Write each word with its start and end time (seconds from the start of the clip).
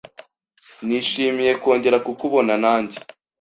Nishimiye 0.85 1.53
kongera 1.61 1.97
kukubona 2.05 2.53
nanjye 2.63 2.97